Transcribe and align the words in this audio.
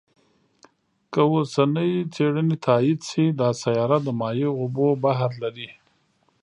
که 1.11 1.21
اوسنۍ 1.31 1.91
څېړنې 2.13 2.55
تایید 2.65 2.99
شي، 3.09 3.25
دا 3.39 3.49
سیاره 3.61 3.97
د 4.03 4.07
مایع 4.19 4.49
اوبو 4.61 4.87
بحر 5.03 5.31
لري. 5.43 5.69